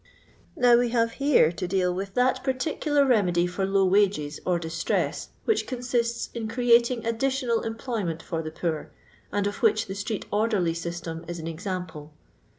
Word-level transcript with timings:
Now 0.55 0.79
we 0.79 0.89
have 0.89 1.11
to 1.17 1.51
deal 1.53 1.57
here 1.91 1.91
with 1.91 2.15
that 2.15 2.43
particular 2.43 3.05
remedy 3.05 3.45
for 3.45 3.67
low 3.67 3.85
wages 3.85 4.39
or 4.47 4.59
distreu 4.59 5.27
which 5.45 5.67
consists 5.67 6.31
in 6.33 6.47
creating 6.47 7.05
additional 7.05 7.61
employment 7.61 8.23
for 8.23 8.41
the 8.41 8.49
poor, 8.49 8.89
and 9.31 9.45
of 9.45 9.57
which 9.61 9.85
the 9.85 9.93
street 9.93 10.25
orderly 10.31 10.73
system 10.73 11.23
is 11.27 11.37
an 11.37 11.45
example. 11.45 12.13